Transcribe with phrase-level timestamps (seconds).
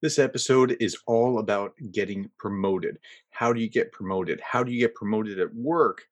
[0.00, 2.98] This episode is all about getting promoted.
[3.30, 4.40] How do you get promoted?
[4.40, 6.04] How do you get promoted at work?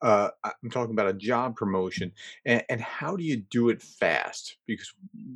[0.00, 2.12] Uh, I'm talking about a job promotion.
[2.46, 4.56] And, and how do you do it fast?
[4.66, 4.90] Because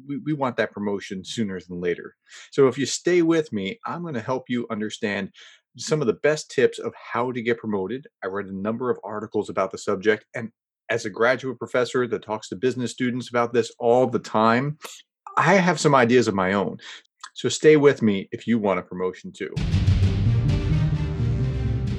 [0.07, 2.15] we, we want that promotion sooner than later.
[2.51, 5.31] So if you stay with me, I'm going to help you understand
[5.77, 8.06] some of the best tips of how to get promoted.
[8.24, 10.24] I read a number of articles about the subject.
[10.35, 10.51] And
[10.88, 14.79] as a graduate professor that talks to business students about this all the time,
[15.37, 16.79] I have some ideas of my own.
[17.34, 19.55] So stay with me if you want a promotion too.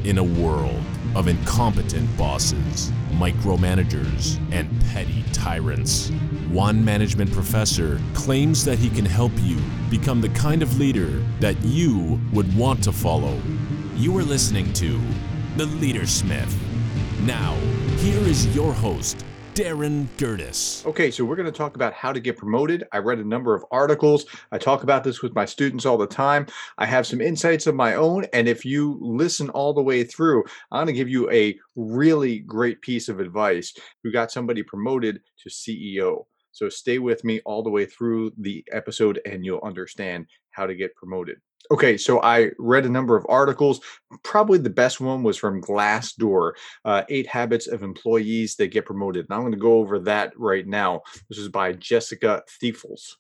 [0.03, 0.79] In a world
[1.15, 6.09] of incompetent bosses, micromanagers, and petty tyrants,
[6.49, 9.57] one management professor claims that he can help you
[9.89, 13.39] become the kind of leader that you would want to follow.
[13.95, 14.99] You are listening to
[15.57, 16.53] The Leadersmith.
[17.21, 17.55] Now,
[17.97, 20.83] here is your host, Darin Gerdes.
[20.87, 22.85] Okay, so we're going to talk about how to get promoted.
[22.91, 24.25] I read a number of articles.
[24.51, 26.47] I talk about this with my students all the time.
[26.79, 28.25] I have some insights of my own.
[28.33, 32.39] And if you listen all the way through, I'm going to give you a really
[32.39, 36.25] great piece of advice who got somebody promoted to CEO.
[36.53, 40.75] So stay with me all the way through the episode and you'll understand how to
[40.75, 41.37] get promoted.
[41.71, 43.79] Okay, so I read a number of articles.
[44.23, 49.25] Probably the best one was from Glassdoor uh, Eight Habits of Employees That Get Promoted.
[49.25, 51.01] And I'm going to go over that right now.
[51.29, 53.15] This is by Jessica Thiefels.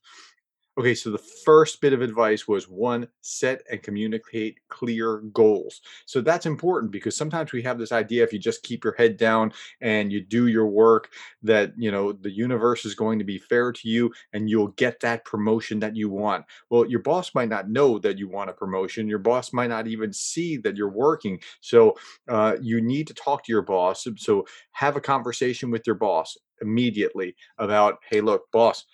[0.75, 5.81] Okay, so the first bit of advice was one, set and communicate clear goals.
[6.07, 9.15] So that's important because sometimes we have this idea if you just keep your head
[9.15, 11.09] down and you do your work,
[11.43, 14.99] that you know the universe is going to be fair to you and you'll get
[15.01, 16.43] that promotion that you want.
[16.71, 19.07] Well, your boss might not know that you want a promotion.
[19.07, 21.39] Your boss might not even see that you're working.
[21.61, 21.95] So
[22.27, 24.07] uh, you need to talk to your boss.
[24.17, 28.85] So have a conversation with your boss immediately about, hey, look, boss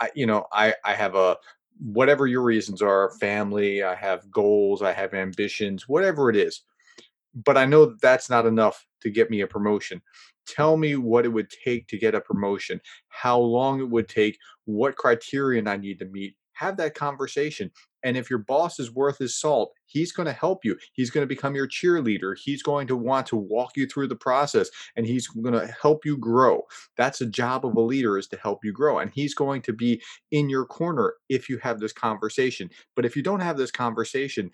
[0.00, 1.36] I, you know, I I have a
[1.78, 3.18] whatever your reasons are, mm-hmm.
[3.18, 6.62] family, I have goals, I have ambitions, whatever it is.
[7.34, 10.00] But I know that that's not enough to get me a promotion.
[10.46, 14.38] Tell me what it would take to get a promotion, how long it would take,
[14.64, 16.36] what criterion I need to meet.
[16.56, 17.70] Have that conversation.
[18.02, 20.76] And if your boss is worth his salt, he's going to help you.
[20.92, 22.36] He's going to become your cheerleader.
[22.38, 26.04] He's going to want to walk you through the process and he's going to help
[26.04, 26.62] you grow.
[26.96, 29.00] That's a job of a leader is to help you grow.
[29.00, 30.00] And he's going to be
[30.30, 32.70] in your corner if you have this conversation.
[32.94, 34.50] But if you don't have this conversation,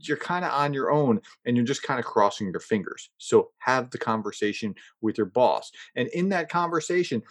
[0.00, 3.10] you're kind of on your own and you're just kind of crossing your fingers.
[3.18, 5.72] So have the conversation with your boss.
[5.96, 7.22] And in that conversation,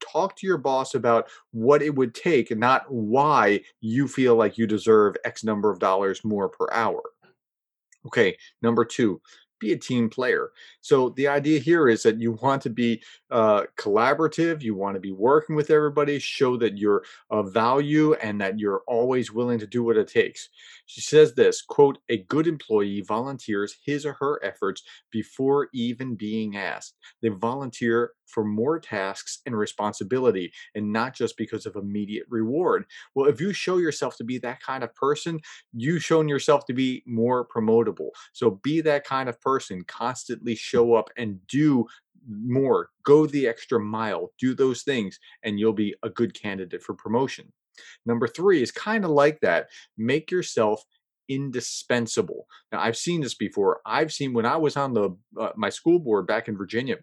[0.00, 4.66] talk to your boss about what it would take, not why you feel like you
[4.66, 7.02] deserve X number of dollars more per hour.
[8.06, 9.20] Okay, number two,
[9.58, 10.50] be a team player.
[10.80, 15.00] So the idea here is that you want to be uh, collaborative, you want to
[15.00, 19.66] be working with everybody, show that you're of value and that you're always willing to
[19.66, 20.48] do what it takes.
[20.86, 26.56] She says this quote, a good employee volunteers his or her efforts before even being
[26.56, 26.94] asked.
[27.22, 32.84] They volunteer for more tasks and responsibility and not just because of immediate reward.
[33.14, 35.40] Well, if you show yourself to be that kind of person,
[35.72, 38.10] you've shown yourself to be more promotable.
[38.32, 41.86] So be that kind of person, constantly show up and do
[42.28, 46.94] more, go the extra mile, do those things, and you'll be a good candidate for
[46.94, 47.52] promotion.
[48.06, 49.68] Number three is kind of like that.
[49.96, 50.84] Make yourself
[51.28, 52.46] indispensable.
[52.72, 53.80] Now, I've seen this before.
[53.86, 56.96] I've seen when I was on the uh, my school board back in Virginia.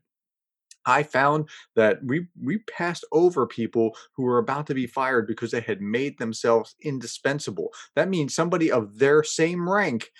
[0.86, 5.52] I found that we we passed over people who were about to be fired because
[5.52, 7.70] they had made themselves indispensable.
[7.96, 10.12] That means somebody of their same rank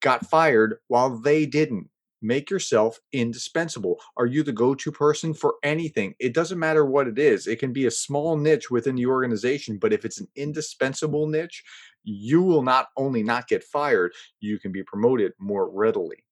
[0.00, 1.88] got fired while they didn't.
[2.24, 3.98] Make yourself indispensable.
[4.16, 6.14] Are you the go to person for anything?
[6.20, 7.48] It doesn't matter what it is.
[7.48, 11.64] It can be a small niche within the organization, but if it's an indispensable niche,
[12.04, 16.24] you will not only not get fired, you can be promoted more readily.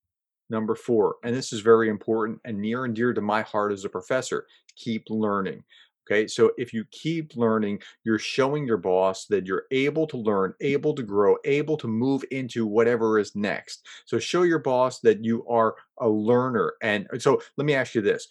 [0.51, 3.85] Number four, and this is very important and near and dear to my heart as
[3.85, 4.47] a professor
[4.77, 5.63] keep learning.
[6.11, 10.55] Okay, so if you keep learning, you're showing your boss that you're able to learn,
[10.61, 13.87] able to grow, able to move into whatever is next.
[14.07, 16.73] So show your boss that you are a learner.
[16.83, 18.27] And so let me ask you this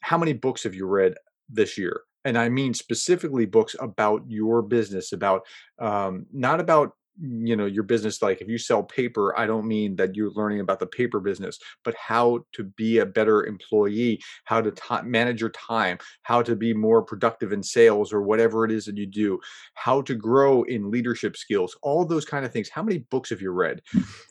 [0.00, 1.14] How many books have you read
[1.48, 2.02] this year?
[2.24, 5.42] And I mean specifically books about your business, about
[5.80, 6.92] um, not about
[7.22, 10.60] you know your business like if you sell paper i don't mean that you're learning
[10.60, 15.40] about the paper business but how to be a better employee how to t- manage
[15.40, 19.06] your time how to be more productive in sales or whatever it is that you
[19.06, 19.38] do
[19.74, 22.68] how to grow in leadership skills all those kind of things.
[22.68, 23.82] How many books have you read?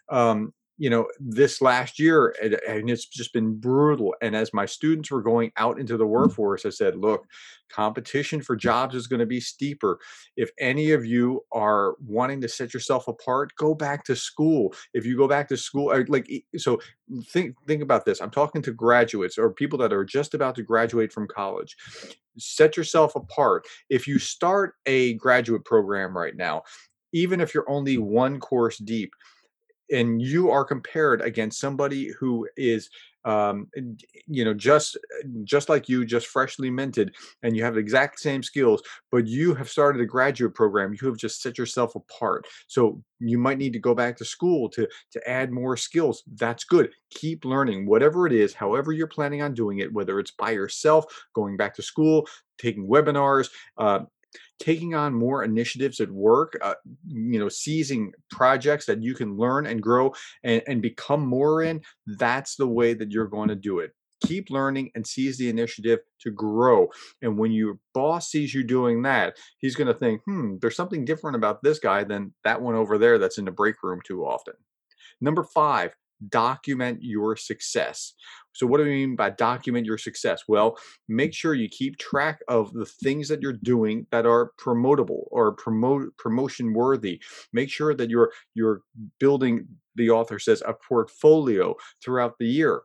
[0.09, 4.15] Um, you know, this last year, and, it's just been brutal.
[4.19, 6.09] And as my students were going out into the mm.
[6.09, 7.27] workforce, I said, look,
[7.71, 9.99] competition for jobs is going to be steeper.
[10.37, 14.73] If any of you are wanting to set yourself apart, go back to school.
[14.95, 16.79] If you go back to school, like, so
[17.27, 18.19] think, think about this.
[18.19, 21.77] I'm talking to graduates or people that are just about to graduate from college
[22.39, 23.67] set yourself apart.
[23.91, 26.63] If you start a graduate program right now,
[27.13, 29.13] even if you're only one course deep,
[29.91, 32.89] and you are compared against somebody who is
[33.23, 33.67] um,
[34.27, 34.97] you know just
[35.43, 39.53] just like you just freshly minted and you have the exact same skills but you
[39.53, 42.47] have started a graduate program you have just set yourself apart.
[42.67, 46.23] So you might need to go back to school to to add more skills.
[46.35, 46.91] That's good.
[47.11, 47.85] Keep learning.
[47.85, 51.75] Whatever it is however you're planning on doing it whether it's by yourself going back
[51.75, 52.27] to school
[52.57, 53.99] taking webinars uh,
[54.61, 56.75] taking on more initiatives at work, uh,
[57.07, 60.13] you know, seizing projects that you can learn and grow
[60.43, 63.91] and, and become more in, that's the way that you're going to do it.
[64.23, 66.87] Keep learning and seize the initiative to grow.
[67.23, 71.05] And when your boss sees you doing that, he's going to think, hmm, there's something
[71.05, 74.23] different about this guy than that one over there that's in the break room too
[74.23, 74.53] often.
[75.19, 75.95] Number five,
[76.29, 78.13] document your success.
[78.53, 80.43] So, what do we mean by document your success?
[80.47, 80.77] Well,
[81.07, 85.53] make sure you keep track of the things that you're doing that are promotable or
[85.53, 87.21] promote promotion worthy.
[87.53, 88.81] Make sure that you're you're
[89.19, 92.81] building the author says a portfolio throughout the year.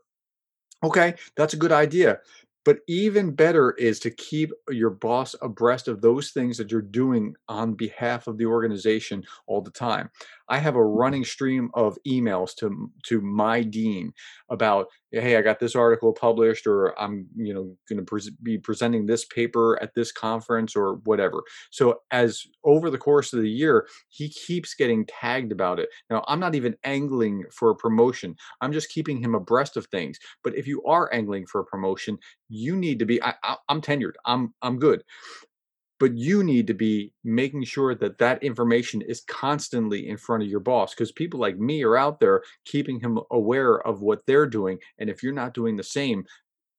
[0.85, 2.19] Okay, that's a good idea.
[2.67, 6.83] But even better is to keep uh, your boss abreast of those things that you're
[6.83, 10.11] doing on behalf of the organization all the time.
[10.49, 10.99] I have a mm-hmm.
[10.99, 14.13] running stream of emails to to my dean
[14.51, 18.59] about, hey, I got this article published, or I'm you know going to pre- be
[18.59, 21.43] presenting this paper at this conference or whatever.
[21.71, 25.89] So as over the course of the year, he keeps getting tagged about it.
[26.11, 28.37] Now I'm not even angling for a promotion.
[28.61, 30.19] I'm just keeping him abreast of things.
[30.43, 32.19] But if you are angling for a promotion,
[32.49, 33.23] you need to be.
[33.23, 34.15] I, I, I'm tenured.
[34.25, 35.03] I'm I'm good
[35.99, 40.49] but you need to be making sure that that information is constantly in front of
[40.49, 44.47] your boss because people like me are out there keeping him aware of what they're
[44.47, 46.25] doing and if you're not doing the same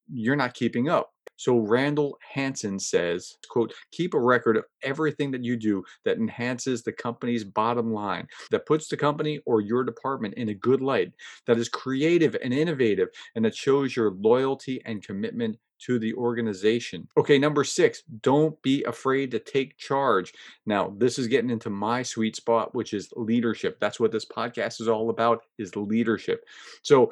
[0.10, 1.12] you're not keeping up.
[1.36, 6.81] So randall Hansen says quote keep a record of everything that you do that enhances
[6.81, 11.12] the company's bottom line that puts the company or your department in a good light
[11.46, 17.08] that is creative and innovative and that shows your loyalty and commitment to the organization.
[17.18, 20.34] Okay, number six, don't be afraid to take charge.
[20.66, 23.78] Now, this is getting into my sweet spot, which is leadership.
[23.80, 26.46] That's what this podcast is all about is leadership.
[26.82, 27.12] So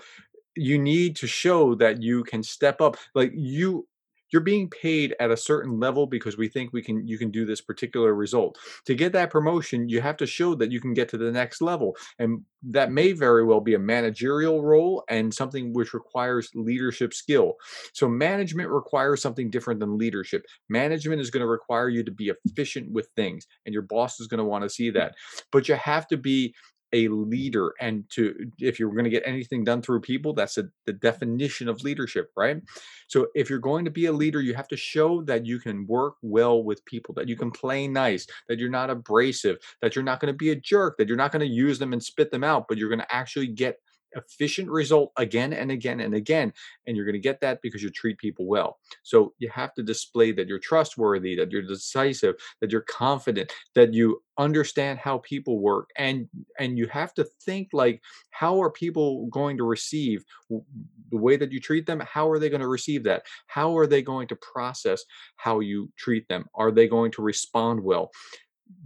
[0.56, 2.98] you need to show that you can step up.
[3.14, 3.88] Like you
[4.32, 7.46] you're being paid at a certain level because we think we can you can do
[7.46, 8.58] this particular result.
[8.86, 11.62] To get that promotion you have to show that you can get to the next
[11.62, 17.14] level and that may very well be a managerial role and something which requires leadership
[17.14, 17.54] skill.
[17.94, 20.46] So management requires something different than leadership.
[20.70, 24.28] Management is going to require you to be efficient with things and your boss is
[24.28, 25.14] going to want to see that.
[25.52, 26.56] But you have to be
[26.96, 30.66] a leader and to if you're going to get anything done through people that's a,
[30.86, 32.62] the definition of leadership right?
[33.08, 35.86] So if you're going to be a leader you have to show that you can
[35.88, 40.04] work well with people that you can play nice that you're not abrasive that you're
[40.04, 42.32] not going to be a jerk that you're not going to use them and spit
[42.32, 43.80] them out but you're going to actually get
[44.16, 46.54] efficient result again and again and again.
[46.88, 48.78] And you're going to get that because you treat people well.
[49.04, 53.94] So you have to display that you're trustworthy, that you're decisive, that you're confident, that
[53.94, 56.28] you understand how people work and
[56.60, 61.54] and you have to think like how are people going to receive the way that
[61.54, 64.36] you treat them how are they going to receive that how are they going to
[64.36, 65.04] process
[65.38, 68.12] how you treat them are they going to respond well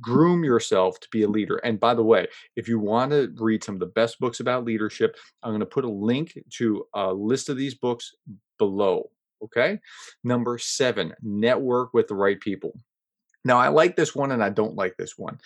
[0.01, 1.57] groom yourself to be a leader.
[1.57, 4.65] And by the way, if you want to read some of the best books about
[4.65, 8.15] leadership, I'm going to put a link to a list of these books
[8.57, 9.09] below.
[9.43, 9.79] Okay.
[10.23, 12.73] Number seven, network with the right people.
[13.45, 15.39] Now, I like this one and I don't like this one.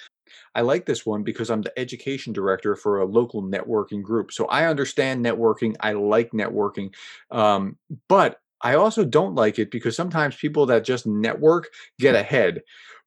[0.55, 4.31] I like this one because I'm the education director for a local networking group.
[4.31, 5.75] So I understand networking.
[5.79, 6.93] I like networking.
[7.29, 7.77] Um,
[8.09, 11.67] but I also don't like it because sometimes people that just network
[11.99, 12.61] get ahead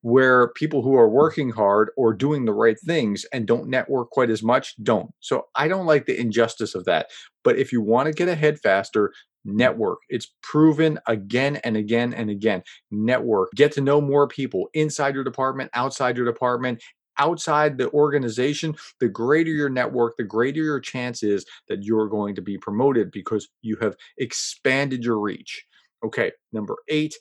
[0.06, 4.30] where people who are working hard or doing the right things and don't network quite
[4.30, 5.10] as much don't.
[5.18, 7.08] So I don't like the injustice of that.
[7.42, 9.12] But if you want to get ahead faster,
[9.44, 9.98] network.
[10.08, 12.62] It's proven again and again and again.
[12.92, 13.50] Network.
[13.56, 16.80] Get to know more people inside your department, outside your department,
[17.18, 22.36] outside the organization, the greater your network, the greater your chance is that you're going
[22.36, 25.64] to be promoted because you have expanded your reach.
[26.04, 27.14] Okay, number eight,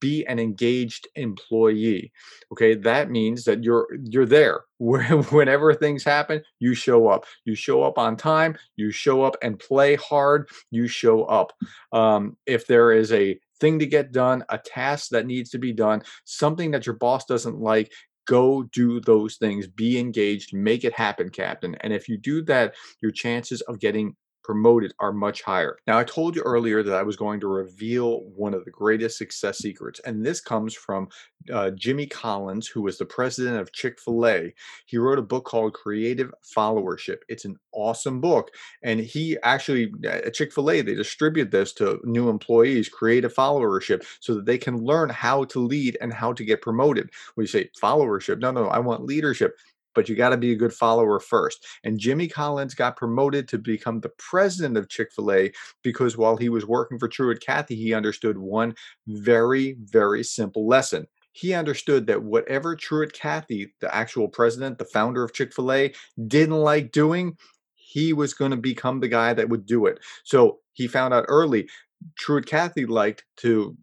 [0.00, 2.10] be an engaged employee
[2.52, 2.74] okay?
[2.74, 4.62] That means that you're you're there.
[4.78, 7.24] Whenever things happen you show up.
[7.44, 11.52] You show up on time you show up and play hard you show up.
[11.92, 15.72] Um, if there is a thing to get done a task that needs to be
[15.72, 17.92] done something that your boss doesn't like
[18.26, 19.66] go do those things.
[19.66, 20.54] Be engaged.
[20.54, 21.76] Make it happen captain.
[21.80, 25.78] And if you do that your chances of getting promoted are much higher.
[25.86, 29.18] Now, I told you earlier that I was going to reveal one of the greatest
[29.18, 31.08] success secrets, and this comes from
[31.52, 34.54] uh, Jimmy Collins, who was the president of Chick fil A.
[34.86, 37.18] He wrote a book called Creative Followership.
[37.28, 38.50] It's an awesome book,
[38.82, 44.04] and he actually, at Chick fil A, they distribute this to new employees, creative followership,
[44.20, 47.10] so that they can learn how to lead and how to get promoted.
[47.36, 48.38] We say followership.
[48.40, 49.56] No, no, I want leadership
[49.94, 51.66] but you got to be a good follower first.
[51.84, 56.36] And Jimmy Collins got promoted to become the president of Chick fil A because while
[56.36, 58.74] he was working for Truett Cathy, he understood one
[59.06, 61.06] very, very simple lesson.
[61.32, 65.92] He understood that whatever Truett Cathy, the actual president, the founder of Chick fil A,
[66.28, 67.36] didn't like doing,
[67.74, 69.98] he was going to become the guy that would do it.
[70.24, 71.68] So he found out early
[72.16, 73.76] Truett Cathy liked to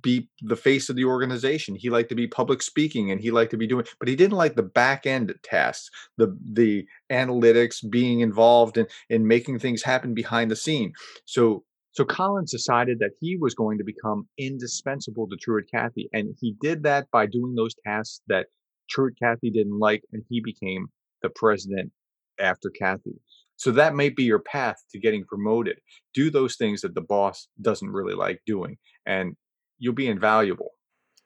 [0.00, 1.74] be the face of the organization.
[1.74, 4.36] He liked to be public speaking and he liked to be doing, but he didn't
[4.36, 10.14] like the back end tasks, the the analytics, being involved in in making things happen
[10.14, 10.92] behind the scene.
[11.24, 16.34] So so Collins decided that he was going to become indispensable to Truett Cathy, and
[16.40, 18.46] he did that by doing those tasks that
[18.90, 20.88] Truett Cathy didn't like, and he became
[21.22, 21.92] the president
[22.40, 23.14] after Cathy.
[23.56, 25.78] So that might be your path to getting promoted.
[26.14, 28.76] Do those things that the boss doesn't really like doing,
[29.06, 29.36] and
[29.78, 30.72] you'll be invaluable.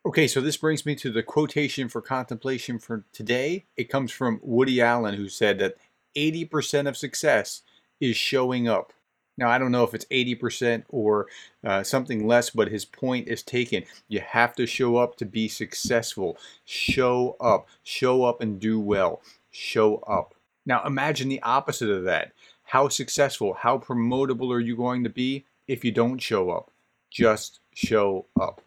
[0.06, 3.66] Okay, so this brings me to the quotation for contemplation for today.
[3.76, 5.76] It comes from Woody Allen, who said that
[6.16, 7.62] 80% of success
[8.00, 8.92] is showing up.
[9.36, 11.28] Now, I don't know if it's 80% or
[11.64, 13.84] uh, something less, but his point is taken.
[14.08, 16.36] You have to show up to be successful.
[16.64, 17.68] Show up.
[17.84, 19.22] Show up and do well.
[19.50, 20.34] Show up.
[20.66, 22.32] Now, imagine the opposite of that.
[22.64, 26.70] How successful, how promotable are you going to be if you don't show up?
[27.10, 28.60] Just show up.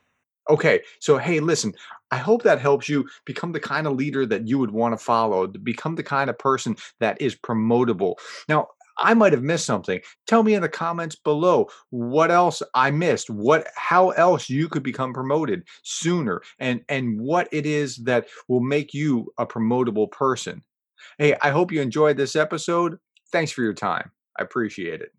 [0.49, 1.73] Okay, so hey, listen,
[2.09, 5.03] I hope that helps you become the kind of leader that you would want to
[5.03, 8.15] follow, become the kind of person that is promotable.
[8.49, 8.67] Now,
[8.97, 10.01] I might have missed something.
[10.27, 14.83] Tell me in the comments below what else I missed, what how else you could
[14.83, 20.63] become promoted sooner and and what it is that will make you a promotable person.
[21.17, 22.99] Hey, I hope you enjoyed this episode.
[23.31, 24.11] Thanks for your time.
[24.37, 25.13] I appreciate it.